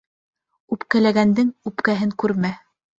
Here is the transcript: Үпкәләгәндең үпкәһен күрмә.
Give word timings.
Үпкәләгәндең 0.77 1.55
үпкәһен 1.73 2.19
күрмә. 2.25 2.57